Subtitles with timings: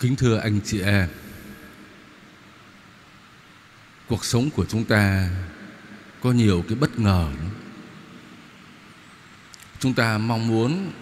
[0.00, 1.08] Kính thưa anh chị em
[4.08, 5.30] Cuộc sống của chúng ta
[6.20, 7.50] Có nhiều cái bất ngờ lắm.
[9.78, 10.92] Chúng ta mong muốn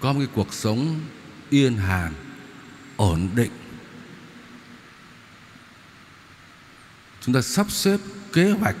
[0.00, 1.00] Có một cái cuộc sống
[1.50, 2.12] Yên hàn
[2.96, 3.50] Ổn định.
[7.20, 7.98] Chúng ta sắp xếp
[8.32, 8.76] kế hoạch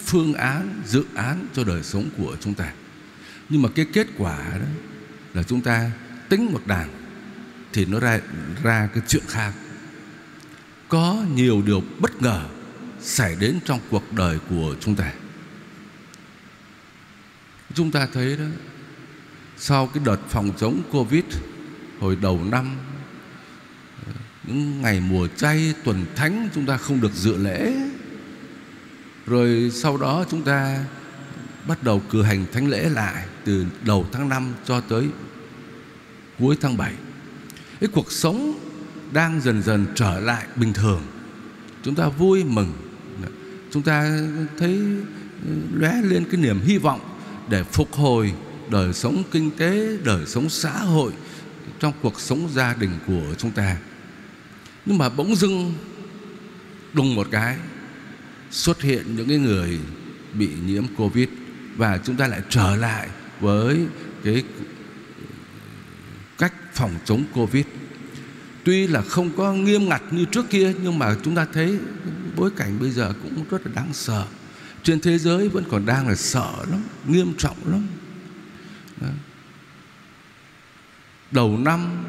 [0.00, 2.72] Phương án, dự án cho đời sống của chúng ta.
[3.48, 4.66] Nhưng mà cái kết quả đó
[5.34, 5.90] Là chúng ta
[6.28, 7.01] tính một đàn
[7.72, 8.20] thì nó ra
[8.62, 9.52] ra cái chuyện khác.
[10.88, 12.46] Có nhiều điều bất ngờ
[13.00, 15.12] xảy đến trong cuộc đời của chúng ta.
[17.74, 18.44] Chúng ta thấy đó,
[19.56, 21.24] sau cái đợt phòng chống Covid
[22.00, 22.76] hồi đầu năm,
[24.44, 27.72] những ngày mùa chay, tuần thánh chúng ta không được dự lễ
[29.26, 30.84] rồi sau đó chúng ta
[31.68, 35.08] bắt đầu cử hành thánh lễ lại từ đầu tháng 5 cho tới
[36.38, 36.92] cuối tháng 7
[37.82, 38.58] cái cuộc sống
[39.12, 41.02] đang dần dần trở lại bình thường.
[41.82, 42.72] Chúng ta vui mừng.
[43.70, 44.18] Chúng ta
[44.58, 44.80] thấy
[45.44, 47.00] ừ, lóe lên cái niềm hy vọng
[47.48, 48.32] để phục hồi
[48.70, 51.12] đời sống kinh tế, đời sống xã hội
[51.80, 53.76] trong cuộc sống gia đình của chúng ta.
[54.86, 55.74] Nhưng mà bỗng dưng,
[56.92, 57.56] đùng một cái,
[58.50, 59.78] xuất hiện những cái người
[60.34, 61.28] bị nhiễm covid
[61.76, 63.08] và chúng ta lại trở lại
[63.40, 63.86] với
[64.24, 64.44] cái
[66.42, 67.64] cách phòng chống Covid.
[68.64, 71.78] Tuy là không có nghiêm ngặt như trước kia nhưng mà chúng ta thấy
[72.36, 74.26] bối cảnh bây giờ cũng rất là đáng sợ.
[74.82, 77.86] Trên thế giới vẫn còn đang là sợ lắm, nghiêm trọng lắm.
[79.00, 79.08] Đó.
[81.30, 82.04] Đầu năm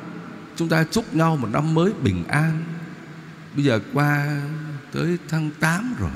[0.56, 2.64] chúng ta chúc nhau một năm mới bình an.
[3.56, 4.42] Bây giờ qua
[4.92, 6.12] tới tháng 8 rồi.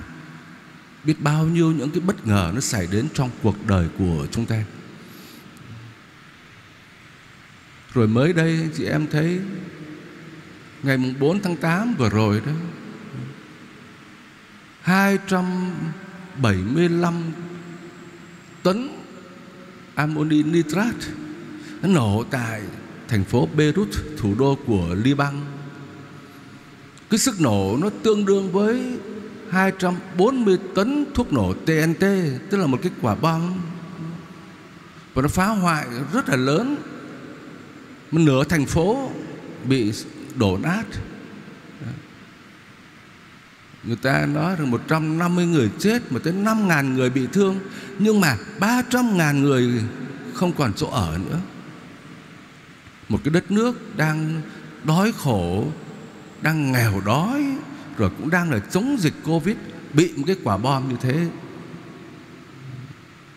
[1.03, 4.45] Biết bao nhiêu những cái bất ngờ nó xảy đến trong cuộc đời của chúng
[4.45, 4.63] ta.
[7.93, 9.39] Rồi mới đây chị em thấy
[10.83, 12.51] Ngày mùng 4 tháng 8 vừa rồi đó
[14.81, 17.13] 275
[18.63, 18.89] tấn
[19.95, 20.95] ammoni nitrat
[21.81, 22.61] nó nổ tại
[23.07, 25.35] thành phố Beirut, thủ đô của Liban.
[27.09, 28.97] Cái sức nổ nó tương đương với
[29.49, 32.01] 240 tấn thuốc nổ TNT,
[32.49, 33.53] tức là một cái quả bom.
[35.13, 36.75] Và nó phá hoại rất là lớn
[38.11, 39.11] một nửa thành phố
[39.65, 39.91] bị
[40.35, 40.83] đổ nát.
[43.83, 47.59] Người ta nói rằng 150 người chết, Mà tới 5 ngàn người bị thương.
[47.99, 49.83] Nhưng mà 300 ngàn người
[50.33, 51.39] Không còn chỗ ở nữa.
[53.09, 54.41] Một cái đất nước Đang
[54.83, 55.67] đói khổ,
[56.41, 57.43] Đang nghèo đói,
[57.97, 59.55] Rồi cũng đang là chống dịch Covid,
[59.93, 61.27] Bị một cái quả bom như thế.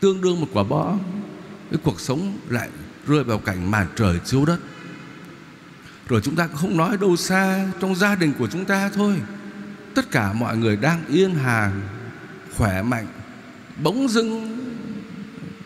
[0.00, 0.98] Tương đương một quả bom.
[1.70, 2.68] Cái cuộc sống lại
[3.06, 4.58] rơi vào cảnh màn trời chiếu đất.
[6.08, 9.16] Rồi chúng ta cũng không nói đâu xa trong gia đình của chúng ta thôi.
[9.94, 11.80] Tất cả mọi người đang yên hàng,
[12.56, 13.06] khỏe mạnh,
[13.82, 14.56] bỗng dưng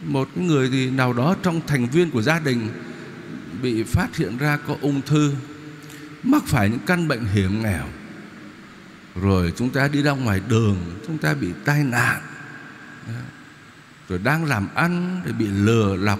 [0.04, 2.68] một người thì nào đó trong thành viên của gia đình
[3.62, 5.34] bị phát hiện ra có ung thư,
[6.22, 7.84] mắc phải những căn bệnh hiểm nghèo.
[9.14, 12.20] Rồi chúng ta đi ra ngoài đường, chúng ta bị tai nạn.
[14.08, 16.18] Rồi đang làm ăn thì bị lừa lọc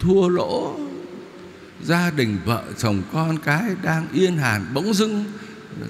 [0.00, 0.76] thua lỗ.
[1.82, 5.24] Gia đình vợ chồng con cái đang yên hàn, bỗng dưng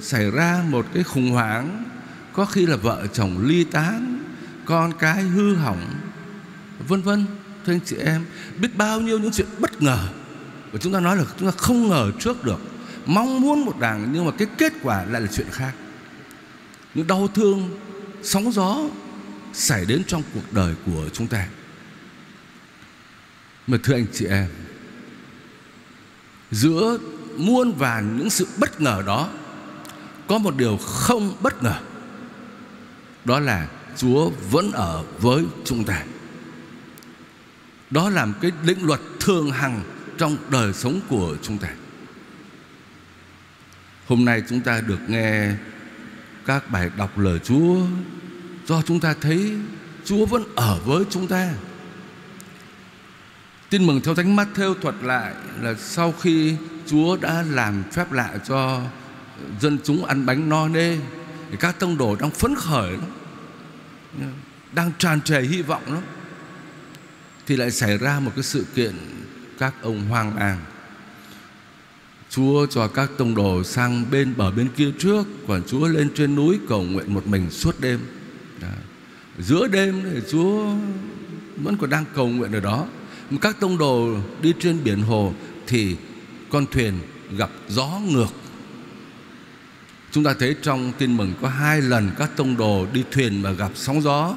[0.01, 1.85] xảy ra một cái khủng hoảng.
[2.33, 4.23] Có khi là vợ chồng ly tán,
[4.65, 5.95] con cái hư hỏng.
[6.89, 7.27] Vân vân,
[7.67, 8.25] thưa anh chị em,
[8.59, 10.09] biết bao nhiêu những chuyện bất ngờ.
[10.73, 12.61] Và chúng ta nói là chúng ta không ngờ trước được.
[13.07, 15.73] Mong muốn một đảng nhưng mà cái kết quả lại là chuyện khác.
[16.95, 17.79] Những đau thương,
[18.23, 18.79] sóng gió
[19.53, 21.47] xảy đến trong cuộc đời của chúng ta
[23.71, 24.47] mà thưa anh chị em,
[26.51, 26.99] Giữa
[27.37, 29.29] muôn vàn những sự bất ngờ đó,
[30.27, 31.81] Có một điều không bất ngờ.
[33.25, 36.05] Đó là Chúa vẫn ở với chúng ta.
[37.91, 39.83] Đó là một cái định luật thường hằng
[40.19, 41.69] Trong đời sống của chúng ta.
[44.07, 45.53] Hôm nay chúng ta được nghe
[46.47, 47.77] Các bài đọc lời Chúa,
[48.67, 49.57] Do chúng ta thấy
[50.05, 51.53] Chúa vẫn ở với chúng ta.
[53.71, 56.55] Tin mừng theo Thánh Matthew thuật lại là sau khi
[56.87, 58.81] Chúa đã làm phép lạ cho
[59.61, 60.97] dân chúng ăn bánh no nê,
[61.51, 64.33] thì các tông đồ đang phấn khởi lắm.
[64.73, 66.03] Đang tràn trề hy vọng lắm.
[67.47, 68.95] Thì lại xảy ra một cái sự kiện
[69.59, 70.59] các ông hoang mang.
[72.31, 76.35] Chúa cho các tông đồ sang bên bờ bên kia trước, Còn Chúa lên trên
[76.35, 78.01] núi cầu nguyện một mình suốt đêm.
[78.61, 78.69] Đó.
[79.39, 80.75] Giữa đêm thì Chúa
[81.57, 82.87] vẫn còn đang cầu nguyện ở đó
[83.39, 85.35] các tông đồ đi trên biển hồ
[85.67, 85.97] thì
[86.51, 86.99] con thuyền
[87.37, 88.33] gặp gió ngược.
[90.13, 93.51] Chúng ta thấy trong tin mừng có hai lần các tông đồ đi thuyền mà
[93.51, 94.35] gặp sóng gió.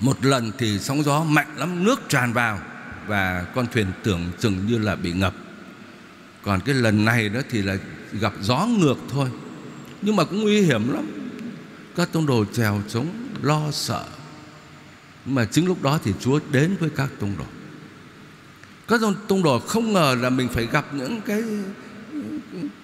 [0.00, 2.60] Một lần thì sóng gió mạnh lắm, nước tràn vào
[3.06, 5.34] Và con thuyền tưởng chừng như là bị ngập.
[6.42, 7.76] Còn cái lần này đó thì là
[8.12, 9.28] gặp gió ngược thôi.
[10.02, 11.06] Nhưng mà cũng nguy hiểm lắm.
[11.96, 13.06] Các tông đồ trèo trống,
[13.42, 14.04] lo sợ.
[15.24, 17.44] Nhưng mà chính lúc đó thì Chúa đến với các tông đồ.
[18.90, 21.42] Các tông đồ không ngờ là mình phải gặp những cái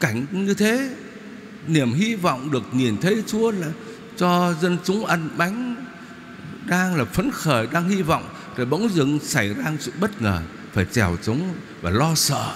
[0.00, 0.90] cảnh như thế.
[1.66, 3.66] Niềm hy vọng được nhìn thấy Chúa là
[4.16, 5.84] cho dân chúng ăn bánh
[6.66, 10.42] đang là phấn khởi, đang hy vọng, rồi bỗng dưng xảy ra sự bất ngờ,
[10.72, 12.54] phải trèo chống và lo sợ.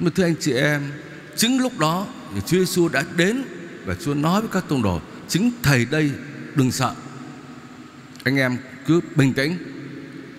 [0.00, 0.92] Mà thưa anh chị em,
[1.36, 3.42] chính lúc đó thì Chúa Giêsu đã đến
[3.84, 6.10] và Chúa nói với các tông đồ, chính thầy đây,
[6.54, 6.94] đừng sợ.
[8.24, 8.56] Anh em
[8.86, 9.58] cứ bình tĩnh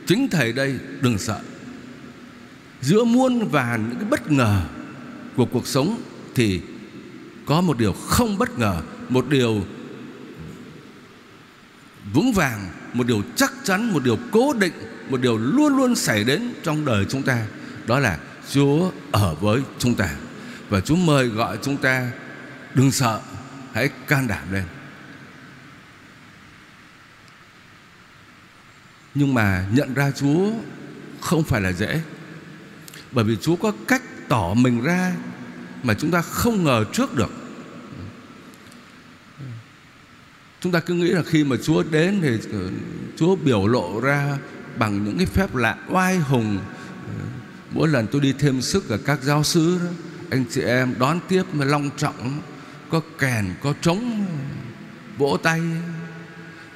[0.10, 1.40] chính thầy đây đừng sợ
[2.82, 4.62] giữa muôn vàn những cái bất ngờ
[5.36, 6.02] của cuộc sống
[6.36, 6.62] thì
[7.46, 9.64] có một điều không bất ngờ, một điều
[12.14, 14.74] vững vàng, một điều chắc chắn, một điều cố định,
[15.10, 17.46] một điều luôn luôn xảy đến trong đời chúng ta.
[17.88, 18.20] Đó là
[18.52, 20.10] Chúa ở với chúng ta.
[20.70, 22.12] Và Chúa mời gọi chúng ta
[22.74, 23.22] đừng sợ,
[23.74, 24.64] hãy can đảm lên.
[29.16, 30.52] Nhưng mà nhận ra Chúa
[31.22, 32.02] không phải là dễ.
[33.12, 35.16] Bởi vì Chúa có cách tỏ mình ra
[35.84, 37.32] mà chúng ta không ngờ trước được.
[40.62, 42.70] Chúng ta cứ nghĩ là khi mà Chúa đến thì ờ,
[43.18, 44.38] Chúa biểu lộ ra
[44.78, 46.60] bằng những cái phép lạ oai hùng.
[47.72, 49.92] Mỗi lần tôi đi thêm sức ở các giáo sứ đó,
[50.30, 52.42] anh chị em đón tiếp mà long trọng,
[52.90, 54.26] có kèn, có trống,
[55.18, 55.62] vỗ tay.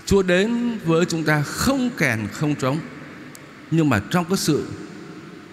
[0.06, 2.80] Chúa đến với chúng ta không kèn không trống,
[3.72, 4.66] nhưng mà trong cái sự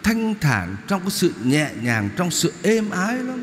[0.02, 3.42] thanh thản trong cái sự nhẹ nhàng trong sự êm ái lắm.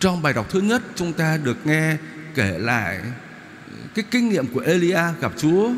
[0.00, 1.96] Trong bài đọc thứ nhất chúng ta được nghe
[2.34, 3.00] kể lại
[3.94, 5.70] cái kinh nghiệm của Elia gặp Chúa.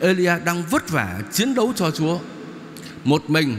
[0.00, 2.18] Elia đang vất vả chiến đấu cho Chúa.
[3.04, 3.56] Một mình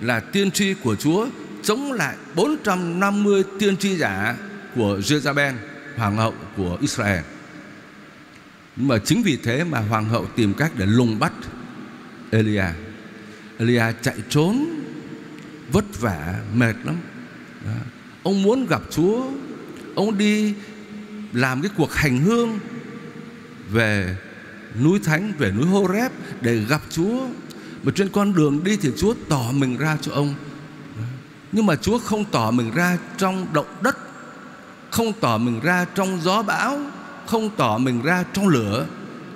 [0.00, 1.26] là tiên tri của Chúa
[1.62, 4.36] chống lại 450 tiên tri giả
[4.74, 5.52] của Jezabel
[5.96, 7.22] hoàng hậu của Israel
[8.76, 11.32] mà chính vì thế mà hoàng hậu tìm cách để lùng bắt
[12.30, 12.64] Elia.
[13.58, 14.66] Elia chạy trốn,
[15.72, 16.96] Vất vả, mệt lắm.
[17.64, 17.72] Đó.
[18.22, 19.24] Ông muốn gặp Chúa,
[19.94, 20.54] Ông đi
[21.32, 22.58] làm cái cuộc hành hương
[23.70, 24.16] Về
[24.82, 27.26] núi Thánh, Về núi Horeb để gặp Chúa.
[27.82, 30.34] Mà trên con đường đi thì Chúa tỏ mình ra cho ông.
[31.52, 33.96] Nhưng mà Chúa không tỏ mình ra trong động đất,
[34.90, 36.80] Không tỏ mình ra trong gió bão.
[37.26, 38.86] Không tỏ mình ra trong lửa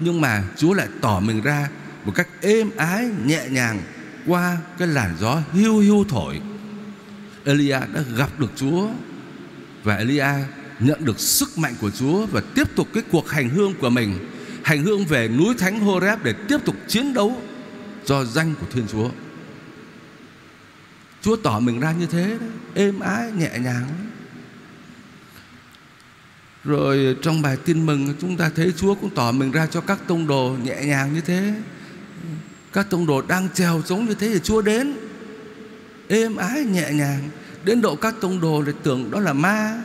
[0.01, 1.69] Nhưng mà Chúa lại tỏ mình ra
[2.05, 3.83] Một cách êm ái, nhẹ nhàng
[4.27, 6.41] qua cái làn gió hiu hiu thổi.
[7.45, 8.89] Elia đã gặp được Chúa
[9.85, 10.29] và Elia
[10.81, 14.19] nhận được sức mạnh của Chúa và tiếp tục cái cuộc hành hương của mình
[14.67, 17.43] hành hương về núi thánh Horeb để tiếp tục chiến đấu
[18.05, 19.11] cho danh của Thiên Chúa.
[21.23, 23.85] Chúa tỏ mình ra như thế đó, êm ái nhẹ nhàng
[26.67, 29.99] rồi trong bài tin mừng, chúng ta thấy Chúa cũng tỏ mình ra cho các
[30.07, 31.55] tông đồ nhẹ nhàng như thế.
[32.73, 34.97] Các tông đồ đang trèo trống như thế thì Chúa đến.
[36.09, 37.29] Êm ái, nhẹ nhàng.
[37.65, 39.83] Đến độ các tông đồ lại tưởng đó là ma.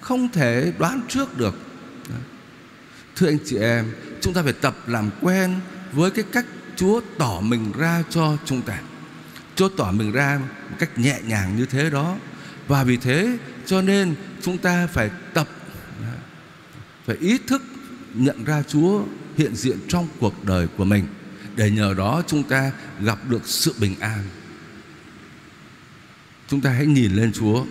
[0.00, 1.54] Không thể đoán trước được.
[3.16, 5.54] Thưa anh chị em, Chúng ta phải tập làm quen
[5.92, 8.78] Với cái cách Chúa tỏ mình ra cho chúng ta.
[9.54, 12.16] Chúa tỏ mình ra một cách nhẹ nhàng như thế đó.
[12.68, 15.48] Và vì thế, cho nên chúng ta phải tập
[17.06, 17.62] phải ý thức
[18.14, 19.04] nhận ra Chúa
[19.36, 21.06] hiện diện trong cuộc đời của mình,
[21.56, 24.22] để nhờ đó chúng ta gặp được sự bình an.
[26.48, 27.64] Chúng ta hãy nhìn lên Chúa.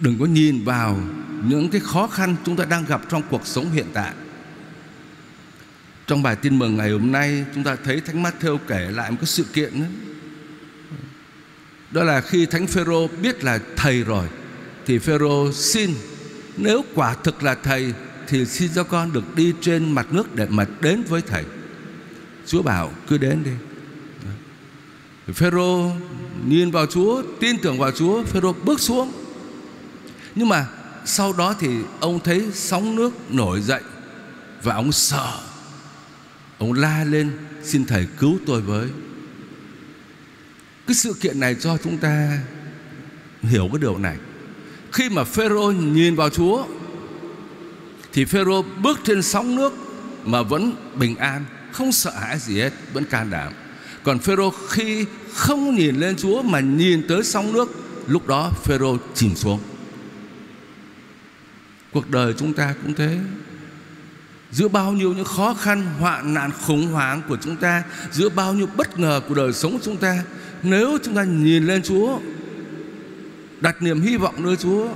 [0.00, 1.00] Đừng có nhìn vào
[1.44, 4.12] những cái khó khăn chúng ta đang gặp trong cuộc sống hiện tại.
[6.06, 9.16] Trong bài tin mừng ngày hôm nay, chúng ta thấy Thánh Matthew kể lại một
[9.20, 9.86] cái sự kiện đó.
[11.90, 14.28] Đó là khi Thánh Phêrô biết là thầy rồi,
[14.86, 15.94] thì Phêrô xin
[16.56, 17.94] nếu quả thực là thầy,
[18.26, 21.44] thì xin cho con được đi trên mặt nước để mà đến với thầy.
[22.46, 23.50] Chúa bảo, cứ đến đi.
[25.34, 25.90] Phêrô
[26.46, 29.12] nhìn vào Chúa, Tin tưởng vào Chúa, Phêrô bước xuống.
[30.34, 30.66] Nhưng mà
[31.04, 31.68] sau đó thì
[32.00, 33.80] ông thấy sóng nước nổi dậy
[34.62, 35.32] Và ông sợ.
[36.58, 37.30] Ông la lên,
[37.62, 38.88] Xin thầy cứu tôi với.
[40.86, 42.38] Cái sự kiện này cho chúng ta
[43.42, 44.16] Hiểu cái điều này.
[44.92, 46.64] Khi mà Phêrô nhìn vào Chúa
[48.12, 49.72] Thì Phêrô bước trên sóng nước
[50.24, 53.52] Mà vẫn bình an không sợ hãi gì hết Vẫn can đảm
[54.02, 57.70] Còn Phêrô khi không nhìn lên Chúa mà nhìn tới sóng nước,
[58.06, 59.60] lúc đó Phêrô chìm xuống.
[61.92, 63.18] Cuộc đời chúng ta cũng thế
[64.50, 68.54] Giữa bao nhiêu những khó khăn Hoạn nạn khủng hoảng của chúng ta Giữa bao
[68.54, 70.22] nhiêu bất ngờ của đời sống của chúng ta
[70.62, 72.18] Nếu chúng ta nhìn lên Chúa
[73.62, 74.88] Đặt niềm hy vọng nơi Chúa,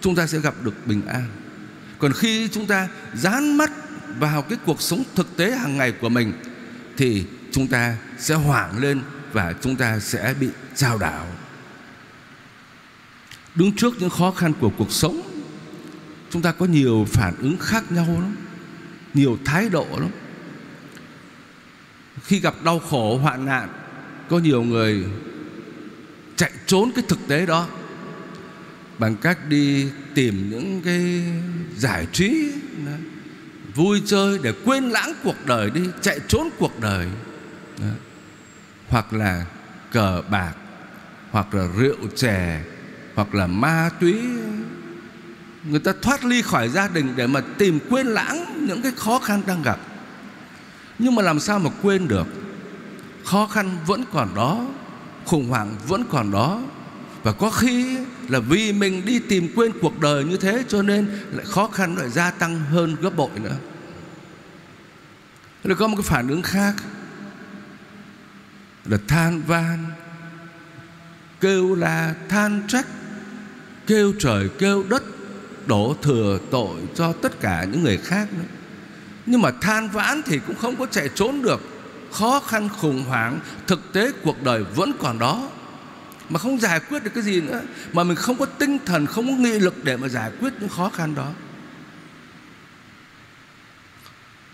[0.00, 1.26] Chúng ta sẽ gặp được bình an.
[1.98, 3.70] Còn khi chúng ta dán mắt
[4.18, 6.32] vào cái cuộc sống thực tế hàng ngày của mình,
[6.96, 9.00] Thì chúng ta sẽ hoảng lên
[9.32, 11.26] Và chúng ta sẽ bị trao đảo.
[13.54, 15.22] Đứng trước những khó khăn của cuộc sống,
[16.30, 18.36] Chúng ta có nhiều phản ứng khác nhau lắm,
[19.14, 20.10] Nhiều thái độ lắm.
[22.22, 23.68] Khi gặp đau khổ, hoạn nạn,
[24.28, 25.04] Có nhiều người
[26.40, 27.66] chạy trốn cái thực tế đó.
[28.98, 31.24] Bằng cách đi tìm những cái
[31.76, 32.52] giải trí
[33.74, 37.06] Vui chơi để quên lãng cuộc đời đi, Chạy trốn cuộc đời,
[37.78, 37.86] đó.
[38.88, 39.46] Hoặc là
[39.92, 40.52] cờ bạc,
[41.30, 42.62] Hoặc là rượu chè,
[43.14, 44.20] Hoặc là ma túy.
[45.64, 49.18] Người ta thoát ly khỏi gia đình Để mà tìm quên lãng Những cái khó
[49.18, 49.78] khăn đang gặp.
[50.98, 52.26] Nhưng mà làm sao mà quên được?
[53.24, 54.66] Khó khăn vẫn còn đó.
[55.30, 56.62] Khủng hoảng vẫn còn đó.
[57.22, 61.10] Và có khi là vì mình đi tìm quên cuộc đời như thế Cho nên
[61.32, 63.56] lại khó khăn lại gia tăng hơn gấp bội nữa.
[65.64, 66.74] Rồi có một cái phản ứng khác.
[68.84, 69.84] Là than van,
[71.40, 72.86] Kêu là than trách,
[73.86, 75.02] Kêu trời, kêu đất,
[75.66, 78.44] đổ thừa tội cho tất cả những người khác nữa.
[79.26, 81.79] Nhưng mà than vãn thì cũng không có chạy trốn được.
[82.12, 85.50] Khó khăn khủng hoảng, Thực tế cuộc đời vẫn còn đó.
[86.28, 87.62] Mà không giải quyết được cái gì nữa,
[87.92, 90.68] Mà mình không có tinh thần, Không có nghị lực để mà giải quyết những
[90.68, 91.32] khó khăn đó.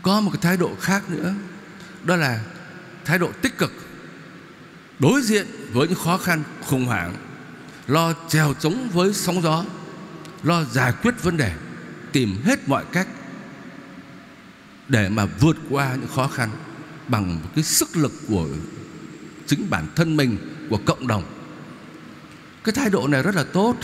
[0.02, 1.34] Có một cái thái độ khác nữa,
[2.02, 2.40] Đó là
[3.04, 3.72] thái độ tích cực,
[4.98, 7.14] Đối diện với những khó khăn, khủng hoảng,
[7.86, 9.64] Lo trèo chống với sóng gió,
[10.42, 11.52] lo giải quyết vấn đề,
[12.12, 13.08] tìm hết mọi cách
[14.88, 16.50] để mà vượt qua những khó khăn
[17.08, 18.46] bằng một cái sức lực của
[19.46, 20.36] chính bản thân mình,
[20.70, 21.22] của cộng đồng.
[22.64, 23.76] Cái thái độ này rất là tốt.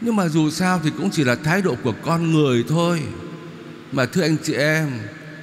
[0.00, 3.02] Nhưng mà dù sao thì cũng chỉ là thái độ của con người thôi.
[3.92, 4.90] Mà thưa anh chị em,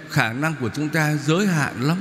[0.09, 1.97] khả năng của chúng ta giới hạn lắm.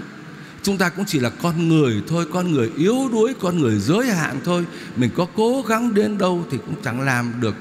[0.63, 4.07] Chúng ta cũng chỉ là con người thôi, con người yếu đuối, con người giới
[4.07, 4.65] hạn thôi.
[4.97, 7.55] Mình có cố gắng đến đâu thì cũng chẳng làm được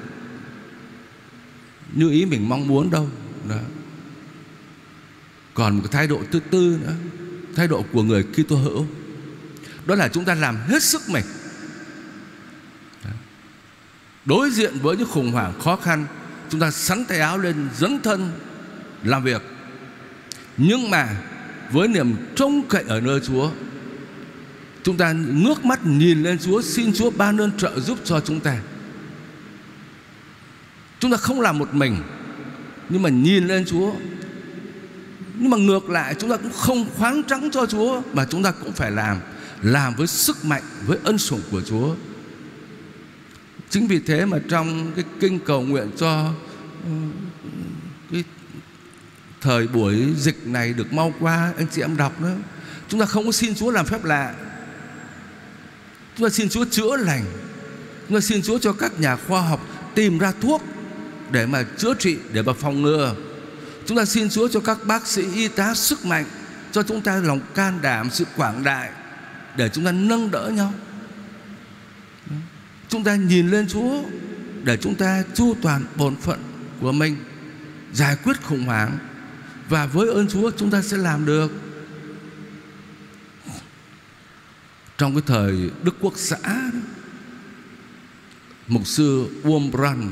[1.94, 3.08] như ý mình mong muốn đâu.
[3.48, 3.56] Đó
[5.54, 6.94] còn một cái thái độ thứ tư nữa,
[7.56, 8.86] thái độ của người Kitô hữu,
[9.86, 11.24] đó là chúng ta làm hết sức mình.
[14.24, 16.06] Đối diện với những khủng hoảng khó khăn,
[16.50, 18.32] chúng ta sắn tay áo lên, dấn thân,
[19.02, 19.42] làm việc.
[20.56, 21.16] Nhưng mà
[21.72, 23.50] với niềm trông cậy ở nơi Chúa,
[24.84, 28.40] Chúng ta ngước mắt nhìn lên Chúa, Xin Chúa ban ơn trợ giúp cho chúng
[28.40, 28.58] ta.
[31.00, 31.96] Chúng ta không làm một mình,
[32.88, 33.92] Nhưng mà nhìn lên Chúa
[35.34, 38.50] nhưng mà ngược lại, Chúng ta cũng không khoáng trắng cho Chúa, Mà chúng ta
[38.50, 39.20] cũng phải làm
[39.62, 41.94] Làm với sức mạnh, Với ân sủng của Chúa.
[43.70, 46.30] Chính vì thế mà trong cái kinh cầu nguyện cho
[48.12, 48.24] cái
[49.40, 52.36] thời buổi dịch này được mau qua, anh chị em đọc nữa
[52.88, 54.34] chúng ta không có xin Chúa làm phép lạ.
[56.16, 57.24] Chúng ta xin Chúa chữa lành.
[58.08, 60.62] Chúng ta xin Chúa cho các nhà khoa học tìm ra thuốc
[61.30, 63.14] để mà chữa trị, để mà phòng ngừa
[63.86, 66.24] chúng ta xin Chúa cho các bác sĩ, y tá sức mạnh,
[66.72, 68.90] cho chúng ta lòng can đảm, sự quảng đại,
[69.56, 70.74] để chúng ta nâng đỡ nhau.
[72.88, 74.02] Chúng ta nhìn lên Chúa,
[74.64, 76.42] để chúng ta chu toàn bổn phận
[76.80, 77.16] của mình,
[77.92, 78.98] giải quyết khủng hoảng,
[79.68, 81.52] và với ơn Chúa chúng ta sẽ làm được.
[84.98, 86.70] Trong cái thời Đức Quốc xã,
[88.68, 90.10] Mục sư Wombrand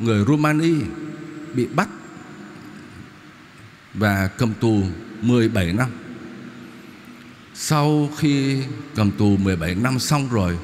[0.00, 0.74] người Romani,
[1.54, 1.88] bị bắt
[3.94, 4.82] và cầm tù
[5.22, 5.88] 17 năm.
[7.54, 8.62] Sau khi
[8.94, 10.58] cầm tù 17 năm xong rồi,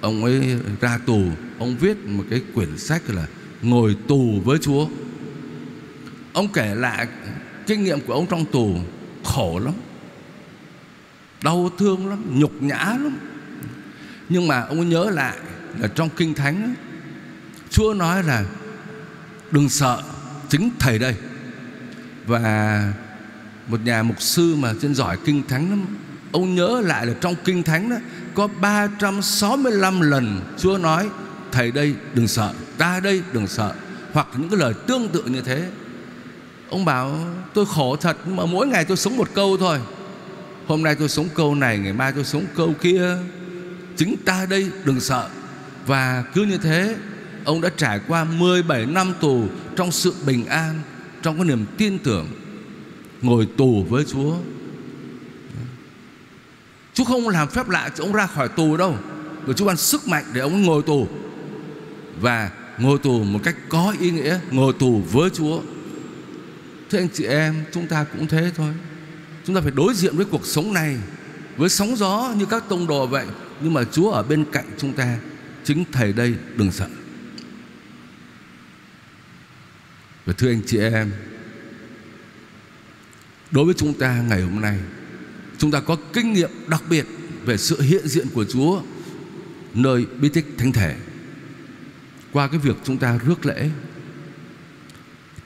[0.00, 1.22] ông ấy ra tù,
[1.58, 3.26] ông viết một cái quyển sách là
[3.62, 4.88] Ngồi tù với Chúa.
[6.32, 7.08] Ông kể lại
[7.66, 8.76] kinh nghiệm của ông trong tù
[9.24, 9.74] khổ lắm.
[11.42, 13.18] Đau thương lắm, nhục nhã lắm.
[14.28, 15.36] Nhưng mà ông nhớ lại
[15.78, 16.74] là trong kinh thánh
[17.70, 18.44] Chúa nói là
[19.50, 20.02] Đừng sợ
[20.48, 21.14] Chính thầy đây
[22.28, 22.92] và
[23.68, 25.86] một nhà mục sư mà trên giỏi kinh thánh lắm.
[26.32, 27.96] Ông nhớ lại là trong kinh thánh đó,
[28.34, 31.08] Có 365 lần Chúa nói,
[31.52, 32.52] Thầy đây, đừng sợ.
[32.78, 33.74] Ta đây, đừng sợ.
[34.12, 35.68] Hoặc những cái lời tương tự như thế.
[36.70, 37.18] Ông bảo,
[37.54, 39.78] tôi khổ thật, Nhưng mà mỗi ngày tôi sống một câu thôi.
[40.66, 43.16] Hôm nay tôi sống câu này, Ngày mai tôi sống câu kia.
[43.96, 45.28] Chính ta đây, đừng sợ.
[45.86, 46.96] Và cứ như thế,
[47.44, 49.44] Ông đã trải qua 17 năm tù
[49.76, 50.80] Trong sự bình an.
[51.22, 52.26] Trong cái niềm tin tưởng,
[53.22, 54.36] Ngồi tù với Chúa.
[56.94, 58.96] Chúa không làm phép lạ cho ông ra khỏi tù đâu
[59.46, 61.08] Rồi Chúa ban sức mạnh để ông ngồi tù.
[62.20, 65.60] Và ngồi tù một cách có ý nghĩa, Ngồi tù với Chúa.
[66.90, 68.72] Thưa anh chị em, Chúng ta cũng thế thôi.
[69.44, 70.96] Chúng ta phải đối diện với cuộc sống này,
[71.56, 73.26] Với sóng gió như các tông đồ vậy.
[73.60, 75.18] Nhưng mà Chúa ở bên cạnh chúng ta,
[75.64, 76.86] Chính Thầy đây đừng sợ.
[80.28, 81.12] Và thưa anh chị em
[83.50, 84.78] Đối với chúng ta ngày hôm nay
[85.58, 87.06] Chúng ta có kinh nghiệm đặc biệt
[87.44, 88.82] Về sự hiện diện của Chúa
[89.74, 90.96] Nơi bí tích thánh thể.
[92.32, 93.70] Qua cái việc chúng ta rước lễ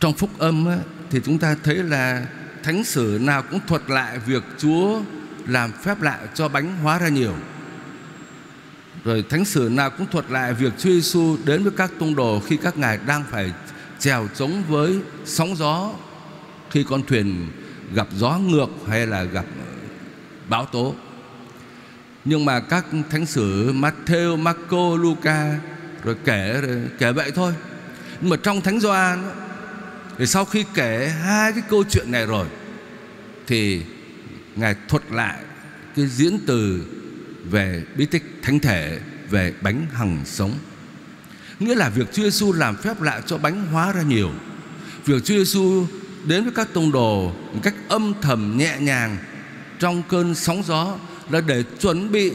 [0.00, 0.78] Trong phúc âm ấy,
[1.10, 2.26] Thì chúng ta thấy là
[2.62, 5.02] Thánh sử nào cũng thuật lại Việc Chúa
[5.46, 7.34] làm phép lạ cho bánh hóa ra nhiều.
[9.04, 12.40] Rồi thánh sử nào cũng thuật lại Việc Chúa Giêsu đến với các tông đồ
[12.40, 13.52] Khi các ngài đang phải
[14.02, 15.90] chèo chống với sóng gió
[16.71, 17.47] Khi con thuyền
[17.94, 19.73] gặp gió ngược hay là gặp ờ,
[20.49, 20.94] bão tố.
[22.25, 25.59] Nhưng mà các thánh sử Matthew, Marco, Luca
[26.04, 27.54] rồi kể rồi kể vậy thôi.
[28.21, 29.25] Nhưng mà trong thánh Gioan
[30.18, 32.47] thì sau khi kể hai cái câu chuyện này rồi
[33.47, 33.82] thì
[34.56, 35.38] ngài thuật lại
[35.97, 36.87] cái diễn từ
[37.44, 40.52] về bí tích thánh thể về bánh hằng sống
[41.64, 44.31] nghĩa là việc Chúa Giêsu làm phép lạ cho bánh hóa ra nhiều
[45.04, 45.87] việc Chúa Giêsu
[46.25, 49.16] đến với các tông đồ một cách âm thầm, nhẹ nhàng,
[49.78, 50.99] trong cơn sóng gió
[51.31, 52.33] là để chuẩn bị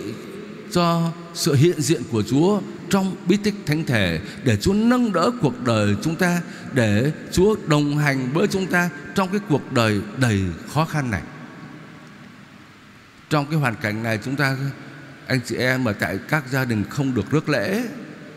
[0.71, 5.31] cho sự hiện diện của Chúa trong bí tích thánh thể, để Chúa nâng đỡ
[5.41, 6.41] cuộc đời chúng ta,
[6.73, 10.41] để Chúa đồng hành với chúng ta trong cái cuộc đời đầy
[10.73, 11.21] khó khăn này.
[13.29, 14.57] Trong cái hoàn cảnh này chúng ta,
[15.27, 17.83] anh chị em mà tại các gia đình không được rước lễ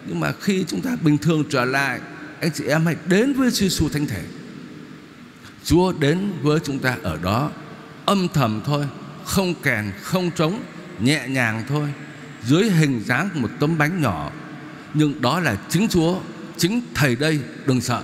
[0.06, 2.00] nhưng mà khi chúng ta bình thường trở lại,
[2.40, 4.22] anh chị em hãy đến với Chúa Giêsu thánh thể.
[5.64, 7.50] Chúa đến với chúng ta ở đó,
[8.06, 8.86] âm thầm thôi,
[9.24, 10.62] không kèn, không trống,
[11.00, 11.88] nhẹ nhàng thôi,
[12.44, 14.32] dưới hình dáng một tấm bánh nhỏ.
[14.94, 16.20] Nhưng đó là chính Chúa,
[16.56, 18.02] chính thầy đây, đừng sợ.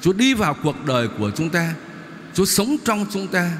[0.00, 1.74] Chúa đi vào cuộc đời của chúng ta,
[2.34, 3.50] Chúa sống trong chúng ta.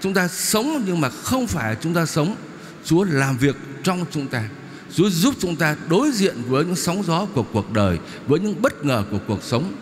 [0.00, 2.36] Chúng ta sống nhưng mà không phải chúng ta sống,
[2.84, 4.48] Chúa làm việc trong chúng ta.
[4.94, 8.62] Chúa giúp chúng ta đối diện với những sóng gió của cuộc đời, với những
[8.62, 9.72] bất ngờ của cuộc sống.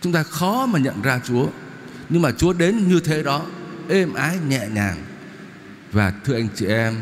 [0.00, 1.48] Chúng ta khó mà nhận ra Chúa,
[2.08, 3.46] nhưng mà Chúa đến như thế đó,
[3.88, 4.96] êm ái, nhẹ nhàng.
[5.92, 6.94] Và thưa anh chị em,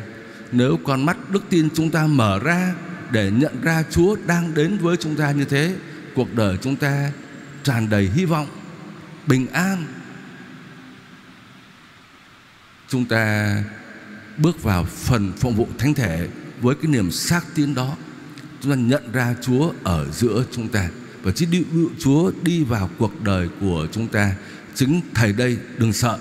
[0.53, 2.75] nếu con mắt đức tin chúng ta mở ra
[3.11, 5.75] để nhận ra Chúa đang đến với chúng ta như thế,
[6.15, 7.11] cuộc đời chúng ta
[7.63, 8.47] tràn đầy hy vọng,
[9.27, 9.85] bình an.
[12.89, 13.55] Chúng ta
[14.39, 16.29] bước vào phần phụng vụ thánh thể
[16.61, 17.97] với cái niềm xác tín đó,
[18.61, 20.89] chúng ta nhận ra Chúa ở giữa chúng ta.
[21.23, 21.65] Và chỉ đi
[21.99, 24.35] Chúa đi vào cuộc đời của chúng ta.
[24.75, 26.19] Chính thầy đây, đừng sợ.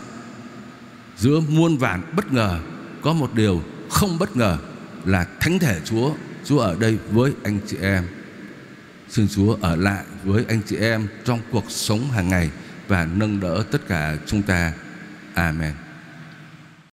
[1.17, 2.59] Giữa muôn vàn bất ngờ,
[3.01, 4.57] có một điều không bất ngờ
[5.05, 6.13] là thánh thể Chúa.
[6.45, 8.07] Chúa ở đây với anh chị em.
[9.09, 12.49] Xin Chúa ở lại với anh chị em trong cuộc sống hàng ngày
[12.87, 14.73] và nâng đỡ tất cả chúng ta.
[15.33, 15.82] Amen.